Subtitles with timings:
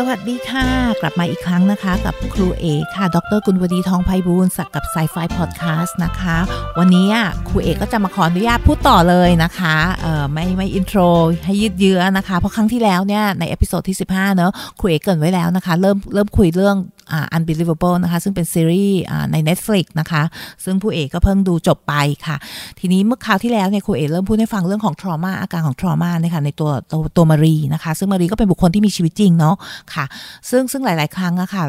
[0.00, 0.66] สวัสดีค่ะ
[1.00, 2.64] กลับมาอีกครั้งนะคะ กับครูเอ
[2.94, 6.36] ค่ะ ดรกุลวดีทองไพบูลย์สักกับ Psy-Fi พอดแคสต์นะคะ
[6.78, 11.00] วันนี้อะครูเอก็จะมาขออนุญาตพูดต่อเลยนะคะเอ่อไม่ไม่ intro
[11.44, 16.76] ให้ยืดเยื้อนะคะ เพราะครั้งที่แล้วเนี่ย ใน episode ที่ 15 เนอะครูเอเกินไว้แล้วนะคะ เริ่มเริ่มคุยเรื่อง
[17.12, 19.00] อ่า unbelievable นะคะ ซึ่งเป็นซีรีส์
[19.32, 20.22] ใน Netflix นะคะ
[20.64, 21.94] ซึ่งผู้เอกก็เพิ่งดูจบไป
[22.26, 22.36] ค่ะ
[22.80, 29.54] ทีนี้เมื่อคราวที่แล้วเนี่ยครูเอกเริ่มพูดให้ฟังเรื่องของ trauma อาการของ trauma เนี่ยค่ะในตัวตัวตัวมารีนะคะ ซึ่งมารีก็เป็นบุคคลที่มีชีวิตจริงเนาะ
[29.94, 30.04] ค่ะ
[30.50, 31.64] ซึ่งซึ่งหลาย ๆ ครั้งอะค่ะ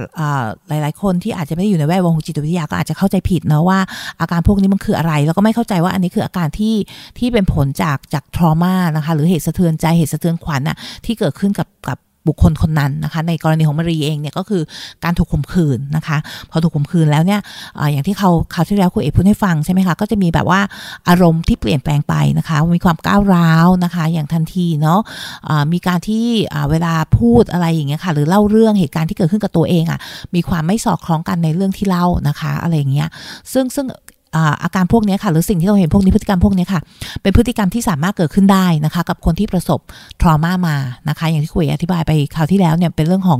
[0.70, 3.80] หลาย ๆ คนที่อาจจะไม่ได้อยู่ในแวดวงของจิตวิทยาก็อาจจะเข้าใจผิดเนาะว่า
[4.21, 6.76] อาการพวกนี้มันคืออะไร แล้วก็ไม่เข้าใจว่าอันนี้คืออาการที่
[7.20, 14.62] ที่เป็นผลจากจาก trauma นะคะหรือเหตุสะเทือนใจเหตุสะเทือนขวัญอะที่เกิดขึ้นกับกับ บุคคลคนนั้นนะคะในกรณีของมารีเองเนี่ยก็คือ
[15.04, 16.18] การถูกข่มขืนนะคะ
[16.52, 17.40] พอถูกข่มขืนแล้วเนี่ย
[17.77, 20.62] ออย่างที่เขาคราที่แล้วคุณเอกพูดให้ฟังใช่ไหมคะก็จะมีแบบว่า
[21.10, 24.99] อารมณ์ที่เปลี่ยนแปลงไปนะคะมีความก้าวร้าวนะคะ อย่างทันทีเนาะ
[25.48, 26.26] อ่ามีการที่
[26.71, 29.99] เวลาพูดอะไรอย่างเงี้ยค่ะหรือเล่าเรื่องเหตุการณ์ที่เกิดขึ้นกับตัวเองอะ่ะ
[30.35, 33.10] มีความไม่สอดคล้องกันในเรื่องที่เล่านะคะอะไรอย่างเงี้ย
[33.54, 33.85] ซึ่งซึ่ง
[34.63, 36.81] อาการพวกนี้ค่ะ หรือสิ่งที่เราเห็นพวกนี้พฤติกรรมพวกนี้ค่ะ
[37.21, 39.79] เป็นพฤติกรรมที่สามารถเกิดขึ้นได้นะคะ กับคนที่ประสบ
[40.21, 40.75] ทรมามา
[41.09, 43.39] นะคะ อย่างที่คุยอธิบายไปคราวที่แล้วเนี่ยเป็นเรื่องของ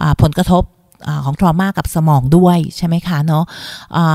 [0.00, 0.62] อผลกระทบ
[1.08, 3.44] อของทรมากับสมองด้วยใช่ไหมคะเนาะ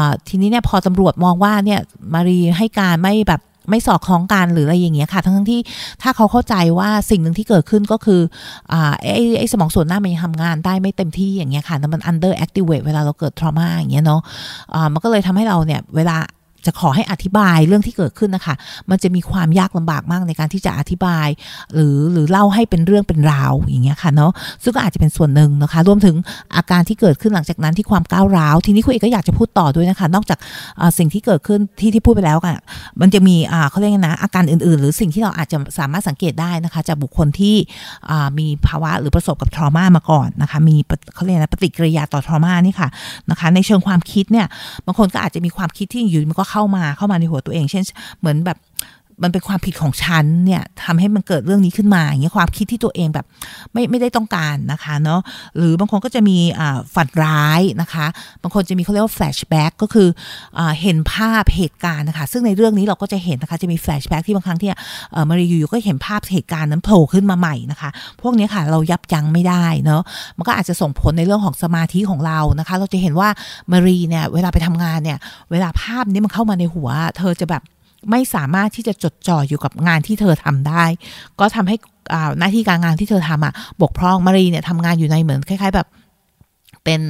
[0.07, 1.79] ะทีนี้เนี่ยพอตำรวจมองว่าเนี่ย
[2.13, 5.61] มารีให้การไม่แบบ ไม่สอดคล้องกันหรืออะไรอย่างเงี้ยค่ะ ทั้งที่
[6.01, 8.21] ถ้าเขาเข้าใจว่าสิ่งหนึ่งที่เกิดขึ้นก็คือ
[8.71, 14.21] อ่าไอ้ไอ้สมองส่วนหน้ามันยังทำงานได้ไม่เต็มที่อย่างเงี้ยค่ะแต่มัน under activate เวลาเราเกิด trauma อย่างเงี้ยเนาะ
[14.73, 16.17] อ่ามันก็เลยทำให้เราเนี่ยเวลา
[16.67, 18.55] จะขอให้อธิบายเรื่องที่เกิดขึ้นนะคะ
[18.89, 21.27] มันจะมีความยากลำบากมากในการที่จะอธิบาย
[21.73, 24.31] หรือหรือเล่าให้เป็นเรื่องเป็นราวอย่างเงี้ยค่ะเนาะ
[24.63, 26.15] ซึ่งก็อาจจะเป็นส่วนหนึ่งนะคะ รวมถึง
[26.55, 30.39] อาการที่เกิดขึ้นหลังจากนั้นที่ความก้าวร้าว ทีนี้คุณเอกก็อยากจะพูดต่อด้วยนะคะ นอกจาก
[30.97, 32.53] สิ่งที่เกิดขึ้นที่ที่พูดไปแล้วกัน
[33.01, 33.35] มันจะมี
[33.69, 37.55] เขาเรียกไงนะอาการอื่นๆ หรือสิ่งที่เราอาจจะสามารถสังเกตได้นะคะ จากบุคคลที่
[38.39, 40.75] มีภาวะหรือประสบกับทรมามาก่อนนะคะมี
[41.15, 42.89] เขาเรียกนะปฏิกิริยาต่อ trauma นี่ค่ะ
[43.29, 44.47] นะคะในเชิงความคิดเนี่ย
[44.85, 47.83] บางคนก็อาจจะมีความคิดที่อยู่มันก็เข้ามาเข้ามาในหัวตัวเอง เช่น
[48.19, 48.57] เหมือนแบบ
[49.23, 53.25] มันเป็นความผิดของฉันเนี่ยทำให้มันเกิดเรื่องนี้ขึ้นมาอย่างเงี้ยความคิดที่ตัวเองแบบ
[53.73, 55.21] ไม่ไม่ได้ต้องการนะคะเนาะ
[55.57, 56.37] หรือบางคนก็จะมี
[56.95, 58.05] ฝันร้ายนะคะ
[58.41, 64.69] บางคนจะมีเขาเรียกว่า flashback ก็คือเห็นภาพเหตุการณ์นะคะ ซึ่งในเรื่องนี้เราก็จะเห็นนะคะจะมี flashback ที่บางครั้งที่
[65.11, 67.89] เอ่อมารีอยู่ก็เห็นภาพเหตุการณ์นั้นโผล่ขึ้นมาใหม่นะคะ
[68.21, 70.01] พวกนี้ค่ะเรายับยั้งไม่ได้เนาะ
[70.37, 73.29] มันก็อาจจะส่งผลในเรื่องของสมาธิของเรานะคะ เราจะเห็นว่า
[73.71, 75.17] มารีเนี่ยเวลาไปทำงานเนี่ย
[75.51, 77.63] เวลาภาพนี้มันเข้ามาในหัว เธอจะแบบ
[78.11, 80.83] ไม่สามารถที่จะจดจ่ออยู่กับงานที่เธอทำได้
[81.39, 81.75] ก็ทำให้
[82.13, 85.87] อาหน้าที่การงานที่เธอทำอะบกพร่องมารีเนี่ยทำงานอยู่ในเหมือนคล้าย ๆ แบบ
[86.83, 87.01] เป็น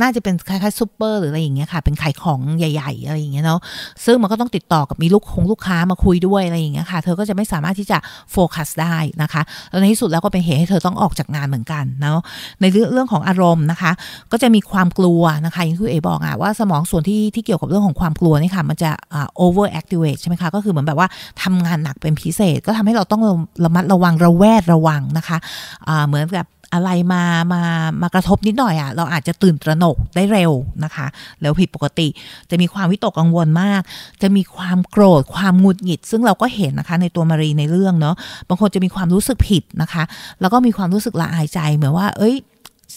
[0.00, 3.60] น่าจะเป็นคล้ายๆซูเปอร์หรืออะไรอย่างเงี้ยค่ะ เป็นขายของใหญ่ ๆ อะไรอย่างเงี้ยเนาะ
[4.04, 7.98] ซึ่งมันก็ต้องติดต่อกับมีลูกคงลูกค้ามาคุยด้วยอะไรอย่างเงี้ยค่ะ เธอก็จะไม่สามารถที่จะ
[8.32, 12.20] โฟกัสได้นะคะแล้วในที่สุดแล้วก็เป็นเหตุให้เธอต้องออกจากงานเหมือนกันเนาะ
[12.60, 13.92] ในเรื่องเรื่องของอารมณ์นะคะ
[14.32, 21.08] ก็จะมีความกลัวนะคะอย่างที่เอบอกอะว่าสมองส่วนที่ที่เกี่ยวกับเรื่องของความกลัวนี่ค่ะมันจะอ่า over activate ใช่ไหมคะก็คือเหมือนแบบว่า
[21.42, 23.22] ทำงานหนักเป็นพิเศษ ก็ทำให้เราต้อง
[23.64, 25.38] ระมัดระวังระแวดระวังนะคะ
[25.88, 27.62] อ่าเหมือนกับอะไรมามา
[28.02, 30.52] มากระทบนิดหน่อยอะเราอาจจะตื่นตระหนกได้เร็ว
[30.84, 31.06] นะคะ
[31.40, 32.08] แล้วผิดปกติ
[32.50, 33.82] จะมีความวิตกกังวลมาก
[34.22, 38.14] จะมีความโกรธความหงุดหงิด ซึ่งเราก็เห็นนะคะในตัวมารีในเรื่องเนาะ
[38.48, 40.04] บางคนจะมีความรู้สึกผิดนะคะ
[40.40, 42.34] แล้วก็มีความรู้สึกละอายใจเหมือนว่า เอ้ย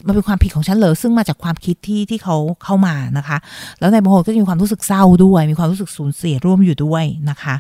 [0.08, 3.38] มันเป็นความผิดของฉันเหรอซึ่งมาจากความคิดที่ที่เขาเข้ามานะคะ
[3.80, 7.56] แล้วในบางคนก็มีความรู้สึกเศร้าด้วย มีความรู้สึกสูญเสียร่วมอยู่ด้วยนะคะ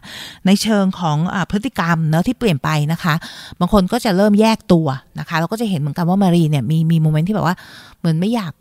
[0.46, 3.14] ในเชิงของอพฤติกรรมเนาะที่เปลี่ยนไปนะคะ
[3.60, 4.88] บางคนก็จะเริ่มแยกตัว
[5.20, 7.56] นะคะ เราก็จะเห็นเหมือนกันว่ามารีเนี่ยมีมีโมเมนต์ที่แบบว่า
[8.00, 8.54] เหมือนไม่อยาก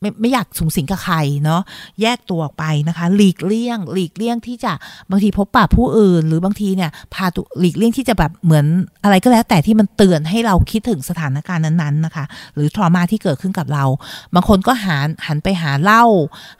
[0.00, 1.60] ไม่ไม่อยากสูงสิงกับใครเนาะ
[2.02, 4.72] แยกตัวออกไปนะคะ หลีกเลี่ยง หลีกเลี่ยงที่จะ
[5.10, 8.66] บางทีพบปะผู้อื่น หรือบางทีเนี่ยพาตัวหลีกเลี่ยงที่จะแบบเหมือน
[9.04, 12.24] อะไรก็แล้ว แต่ที่มันเตือนให้เราคิดถึงสถานการณ์นั้นๆนะคะ
[12.54, 13.84] หรือทรมาที่เกิดขึ้นกับเรา
[14.34, 16.04] บางคนก็หันหันไปหาเหล้า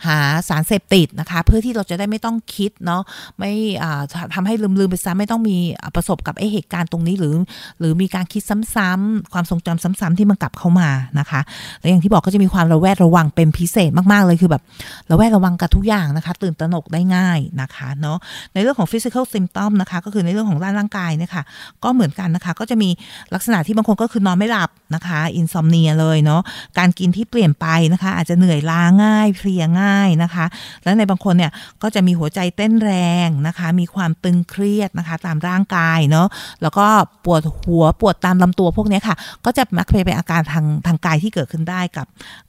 [0.06, 0.18] หา
[0.48, 3.02] สารเสพติดนะคะ เพื่อที่เราจะได้ไม่ต้องคิดเนาะ
[3.38, 4.02] ไม่อ่า
[4.34, 5.56] ทำให้ลืมๆไปซะไม่ต้องมี
[5.94, 7.34] ประสบกับไอเหตุการณ์ตรงนี้หรือ
[7.80, 8.42] หรือมีการคิด
[8.76, 11.40] ซ้ำๆความทรงจำซ้ำๆที่มันกลับเข้ามานะคะ
[11.80, 14.62] และอย่างที่บอกก็จะมีความระแวดระวังงเป็นพิเศษมาก ๆ เลยคือแบบ
[15.10, 18.18] ระแวดระวังกับทุกอย่างนะคะ ตื่นตระหนกได้ง่ายนะคะเนาะ
[18.52, 21.42] ในเรื่องของ physical symptom นะคะ ก็คือในเรื่องของด้านร่างกายเนี่ยค่ะ
[21.84, 22.90] ก็เหมือนกันนะคะ ก็จะมี
[23.34, 26.42] ลักษณะที่บางคนก็คือนอนไม่หลับนะคะ insomnia เลยเนาะ
[26.78, 30.46] การกินที่เปลี่ยนไปนะคะ อาจจะเหนื่อยล้าง่ายเพลียง่ายนะคะ
[30.84, 31.52] แล้วในบางคนเนี่ย
[31.82, 32.92] ก็จะมีหัวใจเต้นแร
[33.26, 36.28] งนะคะ มีความตึงเครียดนะคะ ตามร่างกายเนาะ
[36.62, 36.86] แล้วก็
[37.24, 42.06] ปวดหัวปวดตามลำตัวพวกนี้ค่ะ ก็จะมักเป็นอาการทางทางกายที่เกิดขึ้นได้กับ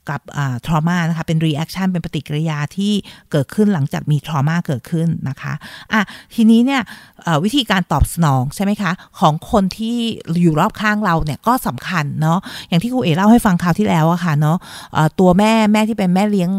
[0.08, 0.20] กับ
[0.68, 2.92] ทรมานะคะ เป็น reaction เป็นปฏิกิริยาที่
[3.32, 5.52] เกิดขึ้นหลังจากมีทรมาเกิดขึ้นนะคะ
[5.92, 6.00] อะ
[6.34, 6.82] ทีนี้เนี่ย
[7.44, 9.96] วิธีการตอบสนองใช่ไหมคะ ของคนที่
[10.42, 12.38] อยู่รอบข้างเราเนี่ยก็สำคัญเนาะ
[12.68, 14.56] อย่างที่ครูเอเล่าให้ฟังคราวที่แล้วอะค่ะเนาะ
[15.20, 16.50] ตัวแม่แม่ที่เป็นแม่เลี้ยง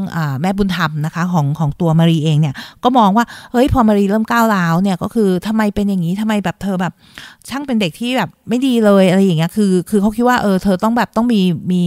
[0.42, 6.94] แม่บุญธรรมนะคะของของตัวมารีเองเนี่ยก็มองว่าเฮ้ยพอมารีเริ่มก้าวร้าวเนี่ยก็คือทำไมเป็นอย่างนี้ทำไมแบบเธอแบบ
[7.50, 11.42] ช่างเป็นเด็กที่แบบไม่ดีเลยอะไรอย่างเงี้ยคือคือเขาคิดว่าเออเธอต้องแบบต้องมี
[11.72, 11.84] มี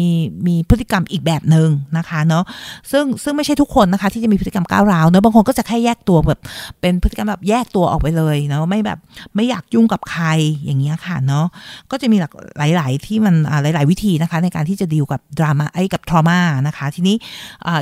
[0.46, 2.44] มีพฤติกรรมอีกแบบหนึ่งนะคะเนาะ
[2.92, 6.40] ซึ่งซึ่งไม่ใช่ทุกคนนะคะ ที่จะมีพฤติกรรมก้าวร้าวเนาะบางคนก็จะแค่แยกตัวแบบ
[6.80, 8.98] เป็นพฤติกรรมแบบแยกตัวออกไปเลยเนาะไม่แบบ
[9.34, 10.26] ไม่อยากยุ่งกับใคร
[10.64, 11.46] อย่างเงี้ยค่ะเนาะ
[11.90, 12.32] ก็จะมีหลาก
[12.76, 17.16] หลายๆ ที่มันอ่าหลาย ๆ วิธีนะคะ ในการที่จะดีลกับดราม่าไอ้กับทรมานะคะ ทีนี้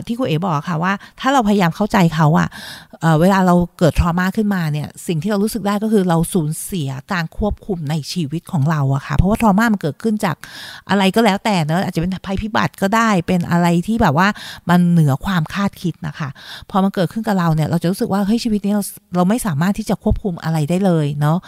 [0.07, 2.49] ที่คุณเอ๋บอกค่ะว่า ถ้าเราพยายามเข้าใจเขาอะ
[3.01, 10.37] เอ่อเวลาเราเกิดทรมาขึ้นมาเนี่ยสิ่งที่เรารู้สึกได้ก็คือเราสูญเสียการควบคุมในชีวิตของเราอะค่ะเพราะว่าทรมามันเกิดขึ้นจาก
[10.91, 14.20] อะไรก็แล้วแต่เนอะอาจจะเป็นภัยพิบัติก็ได้เป็นอะไรที่แบบว่า
[14.71, 16.29] มันเหนือความคาดคิดนะคะ
[16.71, 18.85] พอมันเกิดขึ้นกับเราเนี่ย เราจะรู้สึกว่าเฮ้ยชีวิตนี้เรา
[19.17, 21.39] เราไม่สามารถที่จะควบคุมอะไรได้เลยเนาะ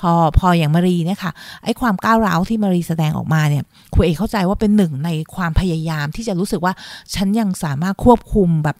[0.00, 1.32] พอพออย่างมารีเนี่ยค่ะ
[1.64, 6.74] ไอ้ความก้าวร้าวที่มารีแสดงออกมาเนี่ยครูเอกเข้าใจว่าเป็นหนึ่งในความพยายามที่จะรู้สึกว่า
[7.14, 8.76] ฉันยังสามารถควบคุมแบบ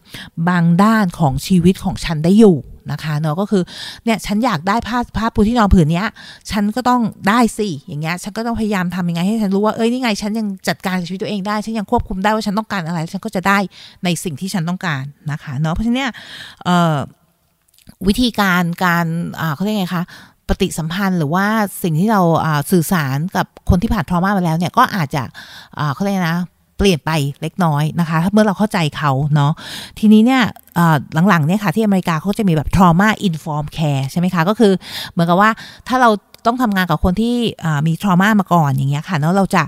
[0.49, 2.57] บางด้านของชีวิตของฉันได้อยู่
[2.91, 3.63] นะคะเนาะก็คือ
[4.05, 6.07] เนี่ยฉันอยากได้ผ้าผ้าปูที่นอนผืนเนี้ย
[6.51, 13.57] ฉันก็ต้องได้สิอย่างเงี้ยฉันก็ต้องพยายามทำยังไงให้ฉันรู้ว่าเอ้ยนี่ไงฉันยังจัดการชีวิตตัวเองได้ฉันยังควบคุมได้ว่าฉันต้องการอะไร ฉันก็จะได้
[14.03, 16.11] ในสิ่งที่ฉันต้องการนะคะเนาะเพราะฉะนั้นเนี่ย
[18.07, 19.05] วิธีการการ
[19.55, 20.03] เขาเรียกไงคะ
[20.47, 21.45] ปฏิสัมพันธ์หรือว่า
[21.83, 22.21] สิ่งที่เรา
[22.71, 25.23] สื่อสารกับคนที่ผ่านทรมามาแล้วเนี่ยก็อาจจะ
[25.93, 26.39] เขาเรียกนะ
[26.81, 27.11] ปลี่ยนไป
[27.41, 29.51] เล็กน้อยนะคะ เมื่อเราเข้าใจเขาเนาะ
[29.99, 30.41] ทีนี้เนี่ย
[31.29, 34.73] หลังๆเนี่ยค่ะที่อเมริกาเขาจะมีแบบ trauma informed care ใช่ไหมคะ ก็คือ
[35.11, 35.49] เหมือนกับว่า
[35.87, 36.09] ถ้าเรา
[36.47, 37.35] ต้องทำงานกับคนที่
[37.87, 39.63] มี trauma มาก่อนอย่างเงี้ยค่ะแล้วเราจะ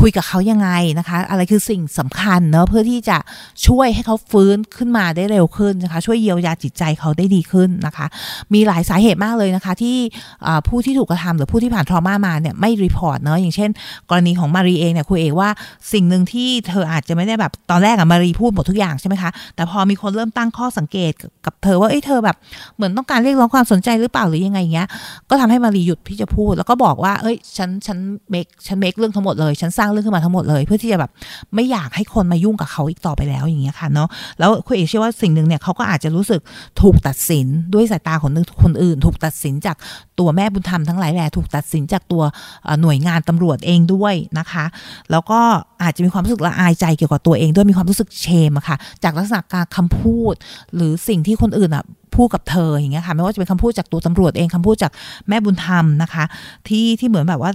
[0.00, 3.18] คุยกับเขายังไงนะคะ อะไรคือสิ่งสำคัญเนาะเพื่อที่จะ
[3.66, 8.06] ช่วยให้เขาฟื้นขึ้นมาได้เร็วขึ้นนะคะ ช่วยเยียวยาจิตใจเขาได้ดีขึ้นนะคะ
[8.54, 9.96] มีหลายสาเหตุมากเลยนะคะ ที่
[10.66, 13.70] ผู้ที่ถูกกระทำหรือผู้ที่ผ่าน trauma มาเนี่ยไม่ report เนาะอย่างเช่น
[14.10, 15.48] กรณีของมารีเองเนี่ยคุยเองว่า
[15.92, 21.12] สิ่งหนึ่งที่เธออาจจะไม่ได้แบบตอนแรกอะมารีพูดหมดทุกอย่างใช่ไหมคะแต่พอมีคนเริ่มตั้งข้อสังเกต
[21.46, 22.36] กับเธอว่าเอ้ยเธอแบบ
[22.76, 24.88] เหมือนต้องการเรียกร้องความสนใจหรือเปล่าหรือยังไงเงี้ย
[25.30, 27.98] ก็ทำให้มารีหยุดที่จะพูด แล้วก็บอกว่าเอ้ยฉันฉัน
[28.30, 31.10] make ฉัน make เรื่องทั้งหมดเลยฉันสร้างเรื่องขึ้นมาทั้งหมดเลย เพื่อที่จะแบบ
[31.54, 34.08] ไม่อยากให้คนมายุ่งกับเขาอีกต่อไปแล้วอย่างเงี้ยค่ะเนาะ
[34.38, 36.40] แล้วคุณเอกเชื่อว่าสิ่งหนึ่งเนี่ยเขาก็อาจจะรู้สึก
[36.80, 38.30] ถูกตัดสินด้วยสายตาของ
[38.62, 39.76] คนอื่น ถูกตัดสินจาก
[40.18, 42.22] ตัวแม่บุญธรรมทั้งหลายแหละถูกตัดสินจากตัว
[42.82, 44.64] หน่วยงานตำรวจเองด้วยนะคะ
[45.10, 45.38] แล้วก็
[45.82, 50.34] อาจจะมีความรู้สึกละอายใจเกี่ยวกับตัวเองด้วยมีความรู้สึกเชมอะค่ะ จากลักษณะการคำพูด
[50.74, 54.92] หรือสิ่งที่คนอื่นอะพูดกับเธออย่างเงี้ยค่ะไม่ว่าจะเป็นคำพูดจากตัวตำรวจเองคำพูดจาก
[55.28, 56.24] แม่บุญธรรมนะคะ
[56.68, 57.52] ที่ที่เหมือนแบบว่า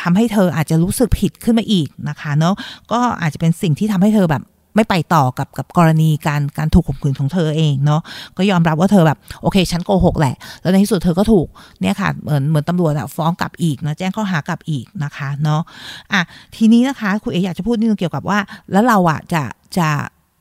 [0.00, 2.54] ทำให้เธออาจจะรู้สึกผิดขึ้นมาอีกนะคะเนาะ
[2.92, 4.44] ก็อาจจะเป็นสิ่งที่ทำให้เธอแบบ
[4.76, 8.00] ไม่ไปต่อกับกับกรณีการการถูกข่มขืนของเธอเองเนาะ
[8.36, 11.46] ก็ยอมรับว่าเธอแบบโอเคฉันโกหกแหละ แล้วในที่สุดเธอก็ถูก
[11.80, 15.60] เนี่ยค่ะเหมือนเหมือนตำรวจอะฟ้องกลับอีกนะแจ้งข้อหากลับอีกนะคะเนาะ
[16.12, 16.20] อะ
[16.56, 18.38] ทีนี้นะคะคุณเออยากจะพูดนิดนึงเกี่ยวกับว่า
[18.72, 19.42] แล้วเราอะจะ
[19.78, 19.88] จะ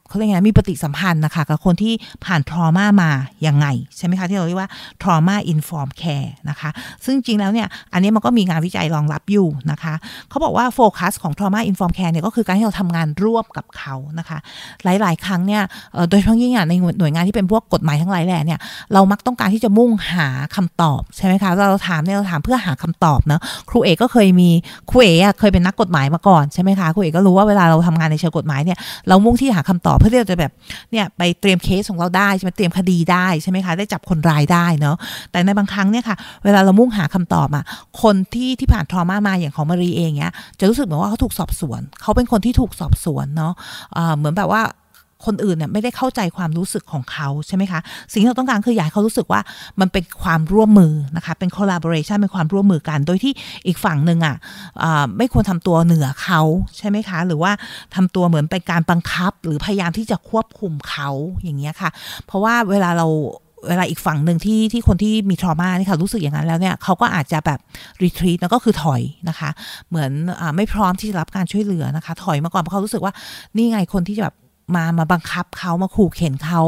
[0.09, 1.93] เขาเรียกไงมีปฏิสัมพันธ์นะคะกับคนที่
[2.25, 3.11] ผ่านทรมามา
[3.43, 3.67] อย่างไง
[3.97, 4.69] ใช่ไหมคะ ที่เราเรียกว่า
[5.01, 6.69] trauma informed care นะคะ
[7.05, 9.93] ซึ่งจริงแล้วเนี่ย อันนี้มันก็มีงานวิจัยรองรับอยู่นะคะ
[10.29, 14.37] เขาบอกว่าโฟกัสของ trauma informed care เนี่ยก็คือการที่เราทำงานร่วมกับเขานะคะ
[14.83, 15.61] หลาย ๆ ครั้งเนี่ย
[16.09, 18.59] โดยเฉพาะยิ่งในหน่วยงานที่เป็นพวกกฎหมายทั้งหลายแหล่เนี่ย
[18.93, 24.49] เรามักต้องการที่จะมุ่งหาคำตอบใช่ไหมคะเราถามเนี่ยเราถามเพื่อหาคำตอบเนาะครูเอกก็เคยมี
[24.89, 30.51] ครูเอกเคยเป็นนักกฎหมายมาก่อนใช่ไหมคะครูเอกก็รู้ว่าเวลาเราทำงานในเชิงกฎหมายเนี่ยเรามุ่งที่หาคำตอบเพื่อที่จะแบบ
[30.91, 34.95] เนี่ยไปเตรียมเคสของเราได้ใช่ไหมเตรียมคดีได้ใช่ไหมคะได้จับคนร้ายได้เนาะ
[35.31, 37.63] แต่ในบางครั้งเนี่ยค่ะ เวลาเรามุ่งหาคำตอบอะ
[38.01, 44.61] คนที่ที่ผ่านทรมามาอย่างของมารีเองเนี่ยจะรู้สึกเหมือนว่าเขาถูกสอบสวน เขาเป็นคนที่ถูกสอบสวนเนาะะเหมือนแบบว่า
[45.25, 47.79] คนอื่นเนี่ยไม่ได้เข้าใจความรู้สึกของเขาใช่ไหมคะ
[48.11, 49.41] สิ่งที่เราต้องการคืออยากให้เขารู้สึกว่า
[49.79, 53.33] มันเป็นความร่วมมือนะคะ เป็น collaboration เป็นความร่วมมือกัน โดยที่
[53.67, 54.35] อีกฝั่งหนึ่งอะ
[55.17, 56.41] ไม่ควรทำตัวเหนือเขา
[56.77, 57.51] ใช่ไหมคะ หรือว่า
[57.95, 61.09] ทำตัวเหมือนเป็นการบังคับ หรือพยายามที่จะควบคุมเขา
[61.43, 61.89] อย่างเงี้ยค่ะ
[62.25, 63.07] เพราะว่าเวลาเรา
[63.67, 67.59] เวลาอีกฝั่งหนึ่งที่ที่คนที่มีทรมานี่ค่ะรู้สึกอย่างนั้นแล้วเนี่ยเขาก็อาจจะแบบ
[68.03, 69.49] รีทรีตแล้วก็คือถอยนะคะ
[69.89, 70.11] เหมือน
[70.41, 73.13] อไม่พร้อมที่จะรับการช่วยเหลือนะคะ ถอยมาก่อนเพราะเขารู้สึกว่า
[73.55, 74.35] นี่ไงคนที่จะแบบ
[74.75, 76.61] มามาบังคับเขามาขู่เข็นเขา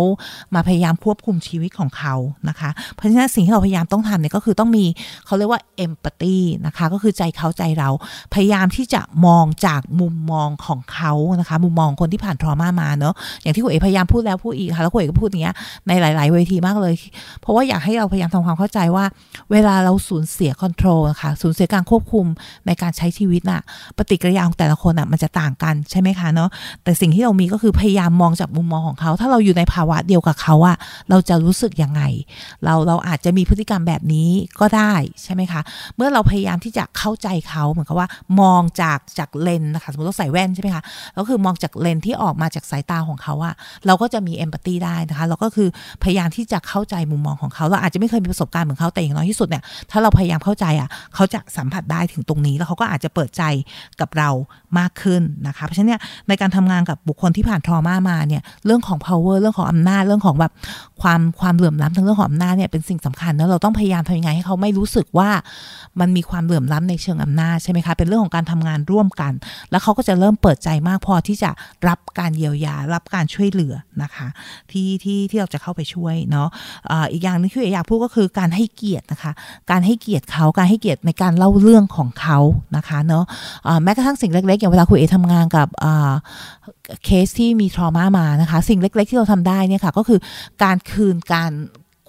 [0.53, 2.15] มาพยายามควบคุมชีวิตของเขา
[2.49, 4.85] นะคะ เพราะฉะนั้นสิ่งที่เราพยายามต้องทำเนี่ยก็คือต้องมี
[5.25, 7.89] เขาเรียกว่าเอมพัตตีนะคะก็คือใจเขาใจเรา
[8.33, 15.55] พยายามที่จะมองจากมุมมองของเขานะคะ มุมมองคนที่ผ่านทรมามาเนอะอย่างที่คุณเอพยายามพูดแล้วพูดอีกค่ะแล้วคุณเอก็พูดอย่างเงี้ย
[15.87, 16.95] ในหลาย ๆ เวทีมากเลย
[17.41, 19.05] เพราะว่าอยากให้เราพยายามทำความเข้าใจว่า
[19.51, 22.25] เวลาเราสูญเสียคอนโทรลนะคะสูญเสียการควบคุม
[22.65, 23.61] ในการใช้ชีวิตน่ะ
[23.97, 26.49] ปฏิกิริยาของแต่ละคนอะมันจะต่างกันใช่ไหมคะเนาะ
[26.83, 30.77] แต่สิ่งที่เรามีก็คือพยายามมองจากมุมมองของเขา ถ้าเราอยู่ในภาวะเดียวกับเขาอะ
[31.09, 32.01] เราจะรู้สึกยังไง
[32.65, 34.29] เราเราอาจจะมีพฤติกรรมแบบนี้
[34.59, 34.93] ก็ได้
[35.23, 35.61] ใช่ไหมคะ
[35.95, 38.07] เมื่อเราพยายามที่จะเข้าใจเขาเหมือนกับว่า
[38.41, 40.83] มองจากจากเลนนะคะสมมติเราใส่แว่นใช่ไหมคะ
[41.17, 43.53] ก็คือมองจากเลนที่ออกมาจากสายตาของเขาอะ
[43.85, 45.69] เราก็จะมีเอมพัตตีได้นะคะเราก็คือ
[46.03, 53.43] พยายามที่จะเข้าใจมุมมองของเขา เราอาจจะไม่เคยมีประสบการณ์เหมือนเขาแต่อย่างน้อยที่สุดเนี่ยถ้าเราพยายามเข้าใจอะเขาจะสัมผัสได้ถึงตรงนี้แล้วเขาก็อาจจะเปิดใจ
[54.01, 54.29] กับเรา
[54.79, 60.51] มากขึ้นนะคะเพราะฉะนั้นเนี่ยในการทำงานกับบุคคลที่ผ่านทรมามาเนี่ยเรื่องของ power เรื่องของอำนาจเรื่องของแบบ
[61.01, 65.29] ความความเหลื่อมล้ำทั้งเรื่องของอำนาจเนี่ยเป็นสิ่งสำคัญแล้วเราต้องพยายามทำยังไงให้เขาไม่รู้สึกว่า
[65.99, 69.33] มันมีความเหลื่อมล้ำในเชิงอำนาจใช่ไหมคะเป็นเรื่องของการทำงานร่วมกัน
[69.71, 71.51] แล้วเขาก็จะเริ่มเปิดใจมากพอที่จะ
[71.87, 73.73] รับการเยียวยารับการช่วยเหลือ
[74.03, 74.27] นะคะ
[74.71, 76.47] ที่ที่ที่เราจะเข้าไปช่วยเนาะ
[77.11, 79.31] อีกอย่างนึงที่อยากพูดก็คือการให้เกียรตินะคะ
[79.71, 82.39] การให้เกียรติเขาการให้เกียรติในการเล่าเรื่องของเขา
[82.77, 83.23] นะคะเนาะ
[83.83, 85.67] แม้กระทั่งสิ่งเล็กๆอย่างเวลาคุยเอทำงานกับ
[87.05, 90.19] เคสที่มีทรมามานะคะ สิ่งเล็ก ๆ ที่เราทำได้เนี่ยค่ะ ก็คือ
[90.63, 91.51] การคืนการ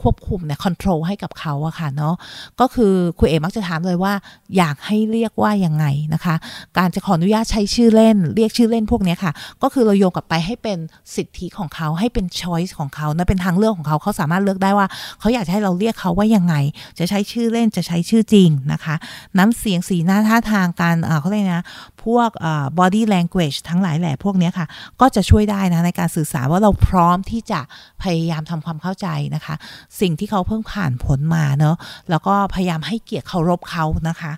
[0.03, 2.15] ควบคุมเนี่ยคอนโทรลให้กับเขาอะค่ะเนาะ
[2.61, 4.13] ก็คือคุณเอมักจะถามเลยว่า
[4.57, 6.35] อยากให้เรียกว่ายังไงนะคะ
[6.79, 9.33] การจะขออนุญาตใช้ชื่อเล่น เรียกชื่อเล่นพวกนี้ค่ะ
[9.63, 10.79] ก็คือเราโยงกลับไปให้เป็น
[11.15, 14.87] สิทธิของเขาให้เป็นช้อยส์ของเขานะเป็นทางเลือกของเขาเขาสามารถเลือกได้ว่า
[15.21, 16.55] เขาอยากให้เราเรียกเขาว่ายังไง
[16.99, 18.95] จะใช้ชื่อเล่นจะใช้ชื่อจริงนะคะ
[19.39, 21.65] น้ำเสียงสีหน้าท่าทางการเขาเรียกนะ
[22.05, 22.31] พวก
[22.79, 24.67] body language ทั้งหลายแหล่พวกนี้ค่ะ
[25.01, 27.61] ก็จะช่วยได้นะในการสื่อสารว่าเราพร้อมที่จะ
[28.03, 29.55] พยายามทำความเข้าใจนะคะ
[30.01, 31.77] สิ่งที่เขาเพิ่งผ่านผลมาเนาะ
[32.11, 34.33] แล้วก็พยายามให้เกียรติเคารพเขานะคะ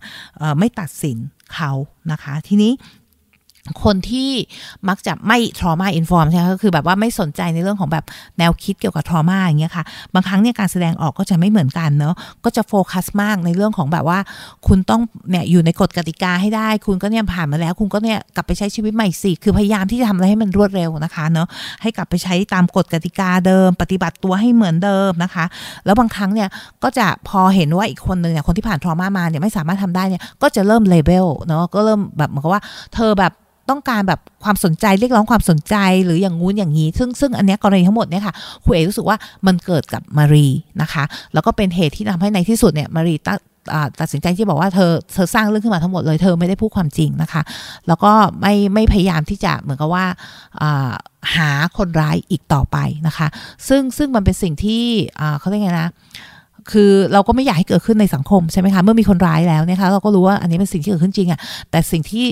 [0.59, 1.19] ไม่ตัดสิน
[1.55, 1.73] เขา
[2.13, 2.73] นะคะ ทีนี้
[3.85, 4.30] คนที่
[4.88, 8.04] มักจะไม่ trauma inform ใช่ไหมก็คือแบบว่าไม่สนใจในเรื่องของแบบ
[8.38, 14.18] แนวคิดเกี่ยวกับ trauma อย่างเงี้ยค่ะ บางครั้งเนี่ยการแสดงออกก็จะไม่เหมือนกันเนาะก็จะโฟกัสมากในเรื่องของแบบว่า
[14.66, 21.47] คุณต้องเนี่ยอยู่ในกฎกติกาให้ได้ คุณก็เนี่ยผ่านมาแล้ว คุณก็เนี่ยกลับไปใช้ชีวิตใหม่สิคือพยายามที่จะทำอะไรให้มันรวดเร็วนะคะเนาะ
[21.83, 25.44] ให้กลับไปใช้ตามกฎกติกาเดิม ปฏิบัติตัวให้เหมือนเดิมนะคะ
[25.85, 26.49] แล้วบางครั้งเนี่ย
[26.83, 32.62] ก็จะพอเห็นว่าอีกคนหนึ่งเนี่ยคนที่ผ่าน trauma มาเนี่ยไม่สามารถทำได้เนี่ยก็จะเริ่มเลเบลเนาะก็เริ่มแบบเหมือนกับว่า
[32.94, 33.33] เธอแบบ
[33.71, 39.16] ต้องการแบบความสนใจเรียกร้องความสนใจหรืออย่างงู้นอย่างนี้ ซึ่งซึ่งอันนี้กรณีทั้งหมดเนี่ยค่ะคุณเอรู้สึกว่า
[39.47, 40.47] มันเกิดกับมารี
[40.83, 41.04] นะคะ
[41.35, 43.38] แล้วก็เป็นเหตุที่ทำให้ในที่สุดเนี่ยมารีตัด
[44.00, 47.42] ตัดสินใจที่บอกว่าเธอเธอสร้างเรื่องขึ้นมาทั้งหมดเลยเธอไม่ได้พูดความจริงนะคะ
[47.88, 50.04] แล้วก็ไม่ไม่พยายามที่จะเหมือนกับว่า
[51.37, 53.26] หาคนร้ายอีกต่อไปนะคะ
[53.68, 54.85] ซึ่งซึ่งมันเป็นสิ่งที่
[55.38, 55.90] เขาเรียกไงนะ
[56.71, 61.40] คือเราก็ไม่อยากให้เกิดขึ้นในสังคมใช่ไหมคะเมื่อมีคนร้ายแล้วเนี่ยคะเราก็รู้ว่าอันนี้เป็นสิ่งที่เกิดขึ้นจริงอะ
[61.71, 62.26] แต่สิ่งที่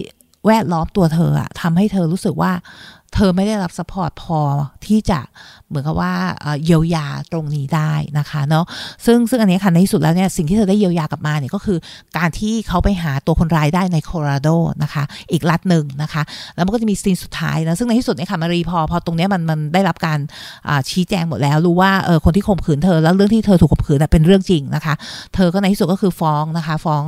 [0.47, 2.53] แวดล้อมตัวเธออะทำให้เธอรู้สึกว่า
[3.17, 4.41] เธอไม่ได้รับสปอร์ตพอ
[4.87, 5.21] ที่จะ
[5.69, 6.13] เหมือนกับว่า
[6.65, 8.65] เยียวยาตรงนี้ได้นะคะเนาะ
[9.07, 11.79] ซึ่งซึ่งอันนี้ค่ะในที่สุดแล้วเนี่ยสิ่งที่เธอได้เยียวยากลับมาเนี่ยก็คือ
[12.17, 14.49] การที่เขาไปหาตัวคนร้ายได้ในโคโลราโด
[14.83, 16.23] นะคะอีกรัฐหนึ่งนะคะ
[16.57, 20.19] แล้วมันก็จะมีซีนสุดท้ายนะซึ่งในที่สุดเนี่ยค่ะมารีพอพอตรงนี้มันมันได้รับการ
[20.91, 24.95] ชี้แจงหมดแล้วรู้ว่าเออคนที่ข่มขืนเธอแล้วเรื่องที่เธอถูกข่มขืนเป็นเรื่องจริงนะคะ
[25.35, 27.03] เธอก็ในที่สุดก็คือฟ้องนะคะฟ้อง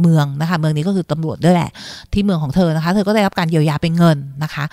[0.00, 1.70] เมืองนะคะเมืองนี้ก็คือตำรวจด้วยแหละ
[2.12, 4.64] ที่เมืองของเธอนะคะ เธอก็ได้รับการเยียวยาเป็นเงินนะคะ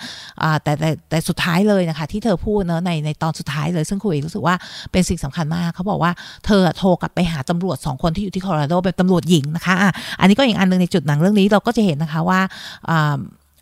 [0.62, 4.54] แต่แต่แต่สุดท้ายเลยนะคะ ที่เธอพูดเนาะในในตอนสุดท้ายเลย ซึ่งคุยรู้สึกว่า
[4.92, 6.12] เป็นสิ่งสำคัญมาก เขาบอกว่า
[6.46, 12.40] เธอโทรกลับไปหาตำรวจสองคนที่อยู่ที่โคโลราโดเป็นตำรวจหญิงนะคะอะอันนี้ก็อีกอันหนึ่งในจุดหนังเรื่องนี้เราก็จะเห็นนะคะว่า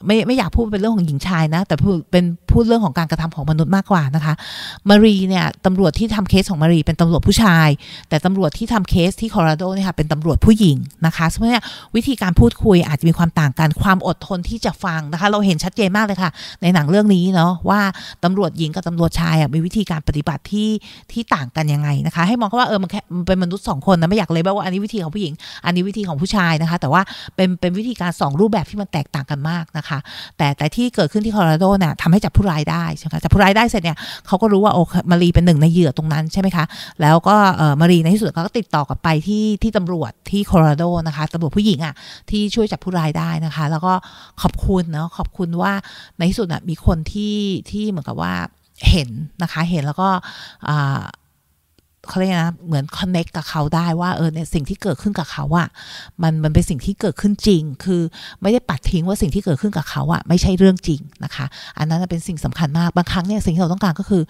[0.07, 1.77] ไม่ไม่อยากพูดเป็นเรื่องของหญิงชายนะ แต่
[2.11, 2.25] เป็น
[2.59, 4.35] พูดเรื่องของการกระทำของมนุษย์มากกว่านะคะ
[4.89, 7.69] มารีเนี่ยตำรวจที่ทำเคสของมารีเป็นตำรวจผู้ชาย
[8.09, 11.63] แต่ตำรวจที่ทำเคสที่โคโลราโดเนี่ยค่ะเป็นตำรวจผู้หญิงนะคะเพราะเนี่ย
[11.97, 16.31] วิธีการพูดคุยอาจจะมีความต่างกันความอดทนที่จะฟังนะคะ เราเห็นชัดเจนมากเลยค่ะ
[16.63, 17.81] ในหนังเรื่องนี้เนาะว่า
[18.25, 20.69] ตำรวจหญิงกับตำรวจชายมีวิธีการปฏิบัติที่
[21.13, 25.33] ที่ต่างกันยังไงนะคะ ให้มองว่าเออมันแค่เป็นมนุษย์สองคนนะไม่อยากเลยว่าอันนี้วิธีของผู้หญิง
[25.65, 27.03] อันนี้วิธีของผู้ชายนะคะ แต่ว่า
[27.37, 29.99] เป็นเป็นวิธีการสองรูปแบบที่มันแตกต่างกันมากนะคะ
[30.37, 36.65] แต่แต่ที่เกิดขึ้นที่โคโราโดเนี่ยทำให้จับผู้ร้ายได้ใช่ไหมคะจับผู้ร้ายได้เสร็จเนี่ยเขาก็รู้ว่าโอ้มารีเป็นหนึ่งในเหยื่อตรงนั้นใช่ไหมคะ
[37.01, 41.95] แล้วก็เออมารีในที่สุดเขาก็ติดต่อกลับไปที่ที่ตำรวจที่โคโลราโดนะคะตำรวจผู้หญิงอะ่ะ
[42.31, 43.93] ที่ช่วยจับผู้ร้ายได้นะคะ แล้วก็
[44.43, 45.73] ขอบคุณเนาะขอบคุณว่า
[46.19, 47.37] ในที่สุดอะมีคนที่
[47.71, 48.35] ที่เหมือนกับว่า
[48.91, 49.11] เห็น
[49.43, 50.09] นะคะ เห็นแล้วก็
[52.09, 55.69] เขาเรียกนะเหมือนคอนเน็กกับเขาได้ว่าเออเนี่ยสิ่งที่เกิดขึ้นกับเขาอะ
[56.23, 58.03] มันมันเป็นสิ่งที่เกิดขึ้นจริง คือ
[58.43, 61.47] ไม่ได้ปัดทิ้งว่าสิ่งที่เกิดขึ้นกับเขาอะไม่ใช่เรื่องจริงนะคะ
[61.79, 64.23] อันนั้นเป็นสิ่งสำคัญมากบางครั้งเนี่ยสิ่งที่เราต้องการก็คือ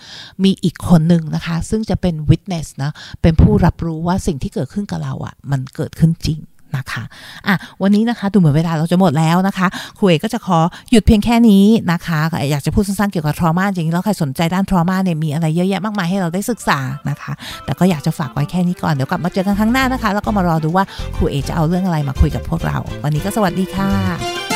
[0.44, 2.90] มีอีกคนหนึ่งนะคะ ซึ่งจะเป็นวิทเนสนะ
[3.22, 6.38] เป็นผู้รับรู้ว่าสิ่งที่เกิดขึ้นกับเราอะมันเกิดขึ้นจริง
[6.76, 7.02] นะคะ
[7.46, 9.66] อะวันนี้นะคะดูเหมือนเวลาเราจะหมดแล้วนะคะ
[9.98, 10.58] ครูเอกก็จะขอ
[10.90, 12.20] หยุดเพียงแค่นี้นะคะ
[12.50, 16.78] อยากจะพูดสั้นๆเกี่ยวกับทรมาจริงๆแล้วใครสนใจด้านทรมาเนี่ยมีอะไรเยอะแยะมากมายให้เราได้ศึกษา
[17.10, 17.32] นะคะ
[17.64, 20.84] แต่ก็อยากจะฝากไว้แค่นี้ก่อนเดี๋ยวกลับมาเจอกันครั้งหน้านะคะ แล้วก็มารอดูว่า
[21.16, 24.47] ครูเอกจะเอาเรื่องอะไรมาคุยกับพวกเรา วันนี้ก็สวัสดีค่ะ